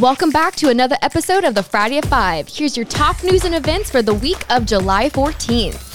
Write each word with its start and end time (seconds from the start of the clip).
Welcome 0.00 0.30
back 0.30 0.56
to 0.56 0.70
another 0.70 0.96
episode 1.02 1.44
of 1.44 1.54
the 1.54 1.62
Friday 1.62 1.98
at 1.98 2.06
5. 2.06 2.48
Here's 2.48 2.76
your 2.76 2.84
top 2.84 3.22
news 3.22 3.44
and 3.44 3.54
events 3.54 3.92
for 3.92 4.02
the 4.02 4.12
week 4.12 4.44
of 4.50 4.66
July 4.66 5.08
14th. 5.08 5.93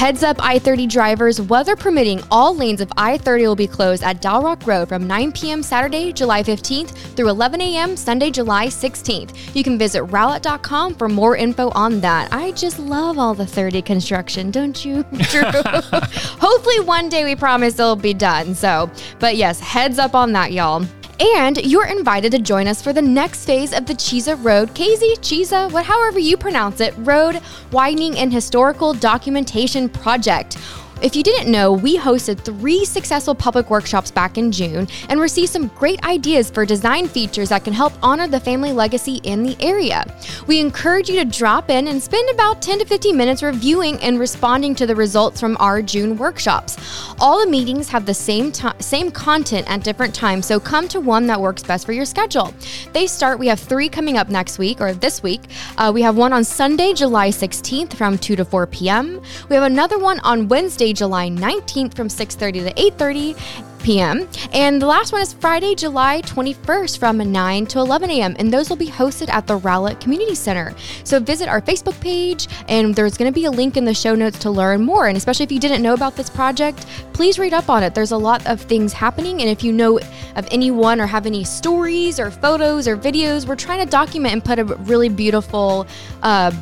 Heads 0.00 0.22
up 0.22 0.42
I 0.42 0.58
30 0.58 0.86
drivers, 0.86 1.42
weather 1.42 1.76
permitting, 1.76 2.22
all 2.30 2.56
lanes 2.56 2.80
of 2.80 2.90
I 2.96 3.18
30 3.18 3.46
will 3.46 3.54
be 3.54 3.66
closed 3.66 4.02
at 4.02 4.22
Dalrock 4.22 4.66
Road 4.66 4.88
from 4.88 5.06
9 5.06 5.30
p.m. 5.32 5.62
Saturday, 5.62 6.10
July 6.10 6.42
15th 6.42 6.92
through 7.14 7.28
11 7.28 7.60
a.m. 7.60 7.98
Sunday, 7.98 8.30
July 8.30 8.68
16th. 8.68 9.54
You 9.54 9.62
can 9.62 9.76
visit 9.76 10.04
rowlett.com 10.04 10.94
for 10.94 11.06
more 11.06 11.36
info 11.36 11.68
on 11.72 12.00
that. 12.00 12.32
I 12.32 12.52
just 12.52 12.78
love 12.78 13.18
all 13.18 13.34
the 13.34 13.44
30 13.44 13.82
construction, 13.82 14.50
don't 14.50 14.82
you? 14.86 15.02
Drew? 15.12 15.42
Hopefully, 15.52 16.80
one 16.80 17.10
day 17.10 17.24
we 17.24 17.36
promise 17.36 17.74
it'll 17.78 17.94
be 17.94 18.14
done. 18.14 18.54
So, 18.54 18.90
but 19.18 19.36
yes, 19.36 19.60
heads 19.60 19.98
up 19.98 20.14
on 20.14 20.32
that, 20.32 20.52
y'all. 20.52 20.86
And 21.20 21.58
you're 21.66 21.84
invited 21.84 22.32
to 22.32 22.38
join 22.38 22.66
us 22.66 22.80
for 22.80 22.94
the 22.94 23.02
next 23.02 23.44
phase 23.44 23.74
of 23.74 23.84
the 23.84 23.92
Chisa 23.92 24.42
Road, 24.42 24.70
KZ, 24.70 25.18
Chisa, 25.18 25.70
what, 25.70 25.84
however 25.84 26.18
you 26.18 26.38
pronounce 26.38 26.80
it, 26.80 26.94
Road 26.96 27.42
Widening 27.72 28.18
and 28.18 28.32
Historical 28.32 28.94
Documentation 28.94 29.90
Project. 29.90 30.56
If 31.02 31.16
you 31.16 31.22
didn't 31.22 31.50
know, 31.50 31.72
we 31.72 31.96
hosted 31.96 32.40
three 32.40 32.84
successful 32.84 33.34
public 33.34 33.70
workshops 33.70 34.10
back 34.10 34.36
in 34.36 34.52
June 34.52 34.86
and 35.08 35.18
received 35.18 35.50
some 35.50 35.68
great 35.68 36.04
ideas 36.04 36.50
for 36.50 36.66
design 36.66 37.08
features 37.08 37.48
that 37.48 37.64
can 37.64 37.72
help 37.72 37.94
honor 38.02 38.28
the 38.28 38.38
family 38.38 38.72
legacy 38.72 39.16
in 39.22 39.42
the 39.42 39.56
area. 39.60 40.04
We 40.46 40.60
encourage 40.60 41.08
you 41.08 41.16
to 41.16 41.24
drop 41.24 41.70
in 41.70 41.88
and 41.88 42.02
spend 42.02 42.28
about 42.28 42.60
10 42.60 42.80
to 42.80 42.84
15 42.84 43.16
minutes 43.16 43.42
reviewing 43.42 43.96
and 44.02 44.20
responding 44.20 44.74
to 44.74 44.86
the 44.86 44.94
results 44.94 45.40
from 45.40 45.56
our 45.58 45.80
June 45.80 46.18
workshops. 46.18 46.76
All 47.18 47.40
the 47.42 47.50
meetings 47.50 47.88
have 47.88 48.04
the 48.04 48.12
same 48.12 48.52
t- 48.52 48.68
same 48.80 49.10
content 49.10 49.70
at 49.70 49.82
different 49.82 50.14
times, 50.14 50.44
so 50.44 50.60
come 50.60 50.86
to 50.88 51.00
one 51.00 51.26
that 51.28 51.40
works 51.40 51.62
best 51.62 51.86
for 51.86 51.92
your 51.92 52.04
schedule. 52.04 52.52
They 52.92 53.06
start. 53.06 53.38
We 53.38 53.46
have 53.46 53.60
three 53.60 53.88
coming 53.88 54.18
up 54.18 54.28
next 54.28 54.58
week 54.58 54.82
or 54.82 54.92
this 54.92 55.22
week. 55.22 55.42
Uh, 55.78 55.90
we 55.94 56.02
have 56.02 56.16
one 56.16 56.34
on 56.34 56.44
Sunday, 56.44 56.92
July 56.92 57.30
16th 57.30 57.94
from 57.94 58.18
2 58.18 58.36
to 58.36 58.44
4 58.44 58.66
p.m. 58.66 59.22
We 59.48 59.56
have 59.56 59.64
another 59.64 59.98
one 59.98 60.20
on 60.20 60.48
Wednesday, 60.48 60.89
July 60.92 61.28
19th 61.28 61.94
from 61.94 62.08
6:30 62.08 62.64
to 62.64 62.74
8:30 62.74 63.36
p.m. 63.82 64.28
And 64.52 64.80
the 64.80 64.86
last 64.86 65.12
one 65.12 65.20
is 65.20 65.32
Friday, 65.32 65.74
July 65.74 66.22
21st 66.22 66.98
from 66.98 67.18
9 67.18 67.66
to 67.66 67.78
11 67.78 68.10
a.m. 68.10 68.36
And 68.38 68.52
those 68.52 68.68
will 68.68 68.76
be 68.76 68.88
hosted 68.88 69.28
at 69.28 69.46
the 69.46 69.58
Rowlett 69.58 70.00
Community 70.00 70.34
Center. 70.34 70.74
So 71.04 71.18
visit 71.20 71.48
our 71.48 71.60
Facebook 71.60 71.98
page, 72.00 72.48
and 72.68 72.94
there's 72.94 73.16
going 73.16 73.30
to 73.30 73.34
be 73.34 73.46
a 73.46 73.50
link 73.50 73.76
in 73.76 73.84
the 73.84 73.94
show 73.94 74.14
notes 74.14 74.38
to 74.40 74.50
learn 74.50 74.82
more. 74.82 75.08
And 75.08 75.16
especially 75.16 75.44
if 75.44 75.52
you 75.52 75.60
didn't 75.60 75.82
know 75.82 75.94
about 75.94 76.16
this 76.16 76.30
project, 76.30 76.86
please 77.12 77.38
read 77.38 77.54
up 77.54 77.68
on 77.68 77.82
it. 77.82 77.94
There's 77.94 78.12
a 78.12 78.16
lot 78.16 78.46
of 78.46 78.60
things 78.60 78.92
happening. 78.92 79.40
And 79.40 79.50
if 79.50 79.64
you 79.64 79.72
know 79.72 79.98
of 80.36 80.46
anyone 80.50 81.00
or 81.00 81.06
have 81.06 81.26
any 81.26 81.44
stories 81.44 82.20
or 82.20 82.30
photos 82.30 82.86
or 82.86 82.96
videos, 82.96 83.46
we're 83.46 83.56
trying 83.56 83.84
to 83.84 83.90
document 83.90 84.32
and 84.32 84.44
put 84.44 84.58
a 84.58 84.64
really 84.64 85.08
beautiful 85.08 85.86
uh, 86.22 86.52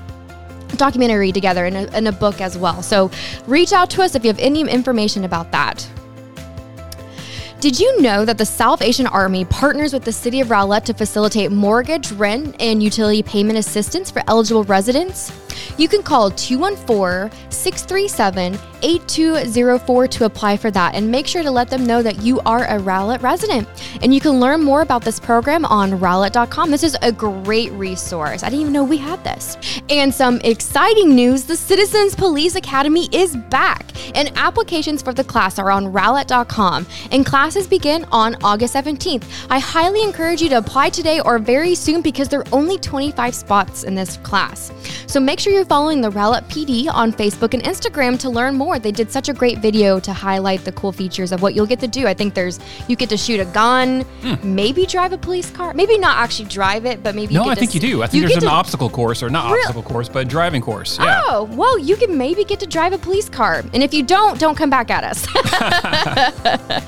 documentary 0.76 1.32
together 1.32 1.66
in 1.66 1.76
a, 1.76 1.96
in 1.96 2.06
a 2.06 2.12
book 2.12 2.40
as 2.40 2.56
well. 2.56 2.82
So 2.82 3.10
reach 3.46 3.72
out 3.72 3.90
to 3.90 4.02
us 4.02 4.14
if 4.14 4.24
you 4.24 4.28
have 4.28 4.38
any 4.38 4.60
information 4.60 5.24
about 5.24 5.50
that. 5.52 5.88
Did 7.60 7.80
you 7.80 8.00
know 8.00 8.24
that 8.24 8.38
the 8.38 8.46
Salvation 8.46 9.08
Army 9.08 9.44
partners 9.44 9.92
with 9.92 10.04
the 10.04 10.12
City 10.12 10.40
of 10.40 10.48
Rowlett 10.48 10.84
to 10.84 10.94
facilitate 10.94 11.50
mortgage, 11.50 12.12
rent, 12.12 12.54
and 12.60 12.80
utility 12.80 13.20
payment 13.20 13.58
assistance 13.58 14.12
for 14.12 14.22
eligible 14.28 14.62
residents? 14.62 15.32
You 15.76 15.88
can 15.88 16.02
call 16.02 16.30
214 16.30 17.30
637 17.50 18.58
8204 18.82 20.08
to 20.08 20.24
apply 20.24 20.56
for 20.56 20.70
that 20.70 20.94
and 20.94 21.10
make 21.10 21.26
sure 21.26 21.42
to 21.42 21.50
let 21.50 21.68
them 21.68 21.84
know 21.84 22.02
that 22.02 22.22
you 22.22 22.40
are 22.40 22.64
a 22.64 22.78
Rowlett 22.78 23.22
resident. 23.22 23.68
And 24.02 24.14
you 24.14 24.20
can 24.20 24.40
learn 24.40 24.62
more 24.62 24.82
about 24.82 25.02
this 25.02 25.18
program 25.18 25.64
on 25.64 25.92
rowlett.com. 25.92 26.70
This 26.70 26.84
is 26.84 26.96
a 27.02 27.10
great 27.12 27.72
resource. 27.72 28.42
I 28.42 28.48
didn't 28.48 28.60
even 28.60 28.72
know 28.72 28.84
we 28.84 28.96
had 28.96 29.22
this. 29.24 29.56
And 29.88 30.14
some 30.14 30.40
exciting 30.44 31.14
news 31.14 31.44
the 31.44 31.56
Citizens 31.56 32.14
Police 32.14 32.54
Academy 32.54 33.08
is 33.12 33.36
back, 33.36 33.86
and 34.16 34.30
applications 34.36 35.02
for 35.02 35.12
the 35.12 35.24
class 35.24 35.58
are 35.58 35.70
on 35.70 35.92
rowlett.com. 35.92 36.86
And 37.10 37.26
classes 37.26 37.66
begin 37.66 38.04
on 38.12 38.36
August 38.42 38.74
17th. 38.74 39.24
I 39.50 39.58
highly 39.58 40.02
encourage 40.02 40.42
you 40.42 40.48
to 40.50 40.58
apply 40.58 40.90
today 40.90 41.20
or 41.20 41.38
very 41.38 41.74
soon 41.74 42.02
because 42.02 42.28
there 42.28 42.40
are 42.40 42.46
only 42.52 42.78
25 42.78 43.34
spots 43.34 43.84
in 43.84 43.94
this 43.94 44.16
class. 44.18 44.72
So 45.06 45.20
make 45.20 45.37
sure 45.38 45.52
you're 45.52 45.64
following 45.64 46.00
the 46.00 46.10
Rowlett 46.10 46.44
PD 46.48 46.88
on 46.92 47.12
Facebook 47.12 47.54
and 47.54 47.62
Instagram 47.62 48.18
to 48.20 48.30
learn 48.30 48.54
more. 48.54 48.78
They 48.78 48.92
did 48.92 49.10
such 49.10 49.28
a 49.28 49.32
great 49.32 49.58
video 49.58 50.00
to 50.00 50.12
highlight 50.12 50.64
the 50.64 50.72
cool 50.72 50.92
features 50.92 51.32
of 51.32 51.42
what 51.42 51.54
you'll 51.54 51.66
get 51.66 51.80
to 51.80 51.88
do. 51.88 52.06
I 52.06 52.14
think 52.14 52.34
there's 52.34 52.58
you 52.88 52.96
get 52.96 53.08
to 53.10 53.16
shoot 53.16 53.40
a 53.40 53.44
gun, 53.46 54.02
hmm. 54.22 54.54
maybe 54.54 54.86
drive 54.86 55.12
a 55.12 55.18
police 55.18 55.50
car, 55.50 55.74
maybe 55.74 55.98
not 55.98 56.18
actually 56.18 56.48
drive 56.48 56.86
it, 56.86 57.02
but 57.02 57.14
maybe 57.14 57.34
No, 57.34 57.48
I 57.48 57.54
think 57.54 57.72
to, 57.72 57.78
you 57.78 57.80
do. 57.80 58.02
I 58.02 58.06
think 58.06 58.22
there's 58.22 58.36
an 58.36 58.42
to- 58.42 58.48
obstacle 58.48 58.90
course, 58.90 59.22
or 59.22 59.30
not 59.30 59.52
Real- 59.52 59.60
obstacle 59.60 59.82
course, 59.82 60.08
but 60.08 60.20
a 60.20 60.24
driving 60.24 60.62
course. 60.62 60.98
Yeah. 60.98 61.22
Oh, 61.26 61.44
well, 61.52 61.78
you 61.78 61.96
can 61.96 62.16
maybe 62.16 62.44
get 62.44 62.60
to 62.60 62.66
drive 62.66 62.92
a 62.92 62.98
police 62.98 63.28
car. 63.28 63.64
And 63.72 63.82
if 63.82 63.92
you 63.92 64.02
don't, 64.02 64.38
don't 64.38 64.56
come 64.56 64.70
back 64.70 64.90
at 64.90 65.04
us. 65.04 65.26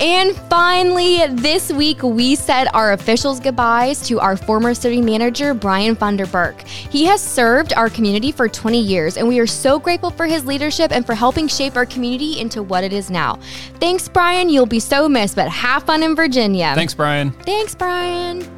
and 0.00 0.34
finally, 0.50 1.26
this 1.28 1.72
week 1.72 2.02
we 2.02 2.34
said 2.34 2.68
our 2.74 2.92
officials 2.92 3.40
goodbyes 3.40 4.00
to 4.08 4.20
our 4.20 4.36
former 4.36 4.74
city 4.74 5.00
manager, 5.00 5.54
Brian 5.54 5.96
Funderburk. 5.96 6.66
He 6.66 7.04
has 7.04 7.22
served 7.22 7.72
our 7.74 7.88
community 7.88 8.32
for 8.32 8.48
20 8.48 8.80
years, 8.80 9.16
and 9.16 9.26
we 9.26 9.38
are 9.38 9.46
so 9.46 9.78
grateful 9.78 10.10
for 10.10 10.26
his 10.26 10.44
leadership 10.44 10.92
and 10.92 11.06
for 11.06 11.14
helping 11.14 11.48
shape 11.48 11.76
our 11.76 11.86
community 11.86 12.40
into 12.40 12.62
what 12.62 12.84
it 12.84 12.92
is 12.92 13.10
now. 13.10 13.38
Thanks, 13.80 14.08
Brian. 14.08 14.48
You'll 14.48 14.66
be 14.66 14.80
so 14.80 15.08
missed, 15.08 15.36
but 15.36 15.48
have 15.48 15.84
fun 15.84 16.02
in 16.02 16.14
Virginia. 16.14 16.72
Thanks, 16.74 16.94
Brian. 16.94 17.30
Thanks, 17.30 17.74
Brian. 17.74 18.48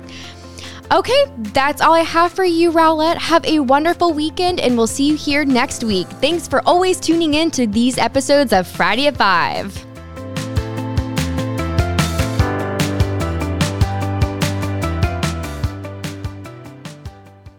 Okay, 0.92 1.24
that's 1.52 1.80
all 1.80 1.94
I 1.94 2.00
have 2.00 2.32
for 2.32 2.44
you, 2.44 2.70
Rowlett. 2.70 3.16
Have 3.16 3.44
a 3.44 3.58
wonderful 3.58 4.12
weekend, 4.12 4.60
and 4.60 4.76
we'll 4.76 4.86
see 4.86 5.04
you 5.04 5.16
here 5.16 5.44
next 5.44 5.82
week. 5.82 6.06
Thanks 6.20 6.46
for 6.46 6.62
always 6.64 7.00
tuning 7.00 7.34
in 7.34 7.50
to 7.52 7.66
these 7.66 7.98
episodes 7.98 8.52
of 8.52 8.68
Friday 8.68 9.08
at 9.08 9.16
5. 9.16 9.95